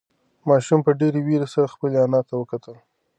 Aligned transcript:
ماشوم 0.47 0.79
په 0.85 0.91
ډېرې 0.99 1.19
وېرې 1.27 1.47
سره 1.53 1.71
خپلې 1.73 1.97
انا 2.05 2.19
ته 2.27 2.33
وکتل. 2.37 2.75